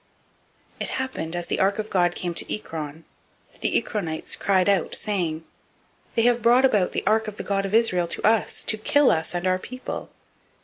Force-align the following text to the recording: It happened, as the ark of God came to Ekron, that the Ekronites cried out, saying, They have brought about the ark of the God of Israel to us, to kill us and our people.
It 0.79 0.89
happened, 0.97 1.35
as 1.35 1.45
the 1.45 1.59
ark 1.59 1.77
of 1.77 1.91
God 1.91 2.15
came 2.15 2.33
to 2.33 2.51
Ekron, 2.51 3.05
that 3.51 3.61
the 3.61 3.77
Ekronites 3.79 4.35
cried 4.35 4.67
out, 4.67 4.95
saying, 4.95 5.43
They 6.15 6.23
have 6.23 6.41
brought 6.41 6.65
about 6.65 6.93
the 6.93 7.05
ark 7.05 7.27
of 7.27 7.37
the 7.37 7.43
God 7.43 7.67
of 7.67 7.75
Israel 7.75 8.07
to 8.07 8.23
us, 8.27 8.63
to 8.63 8.79
kill 8.79 9.11
us 9.11 9.35
and 9.35 9.45
our 9.45 9.59
people. 9.59 10.09